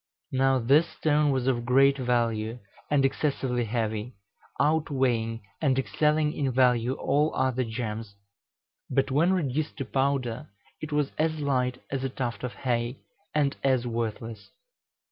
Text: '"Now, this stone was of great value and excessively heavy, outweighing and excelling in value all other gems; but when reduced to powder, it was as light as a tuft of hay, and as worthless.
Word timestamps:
'"Now, 0.31 0.57
this 0.57 0.87
stone 0.97 1.29
was 1.29 1.45
of 1.45 1.63
great 1.63 1.95
value 1.95 2.57
and 2.89 3.05
excessively 3.05 3.65
heavy, 3.65 4.15
outweighing 4.59 5.43
and 5.61 5.77
excelling 5.77 6.33
in 6.33 6.51
value 6.51 6.93
all 6.93 7.31
other 7.35 7.63
gems; 7.63 8.15
but 8.89 9.11
when 9.11 9.31
reduced 9.31 9.77
to 9.77 9.85
powder, 9.85 10.49
it 10.81 10.91
was 10.91 11.11
as 11.19 11.39
light 11.39 11.83
as 11.91 12.03
a 12.03 12.09
tuft 12.09 12.43
of 12.43 12.53
hay, 12.55 12.97
and 13.35 13.55
as 13.63 13.85
worthless. 13.85 14.49